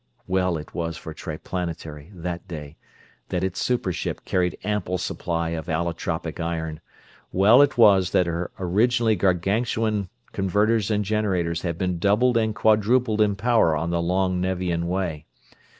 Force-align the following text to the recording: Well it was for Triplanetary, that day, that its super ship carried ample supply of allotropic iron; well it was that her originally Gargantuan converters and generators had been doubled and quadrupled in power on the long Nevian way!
Well 0.25 0.57
it 0.57 0.73
was 0.73 0.97
for 0.97 1.13
Triplanetary, 1.13 2.11
that 2.15 2.47
day, 2.47 2.75
that 3.29 3.43
its 3.43 3.61
super 3.61 3.93
ship 3.93 4.25
carried 4.25 4.57
ample 4.63 4.97
supply 4.97 5.49
of 5.49 5.67
allotropic 5.67 6.39
iron; 6.39 6.81
well 7.31 7.61
it 7.61 7.77
was 7.77 8.09
that 8.09 8.25
her 8.25 8.49
originally 8.57 9.15
Gargantuan 9.15 10.09
converters 10.31 10.89
and 10.89 11.05
generators 11.05 11.61
had 11.61 11.77
been 11.77 11.99
doubled 11.99 12.35
and 12.35 12.55
quadrupled 12.55 13.21
in 13.21 13.35
power 13.35 13.75
on 13.75 13.91
the 13.91 14.01
long 14.01 14.41
Nevian 14.41 14.87
way! 14.87 15.27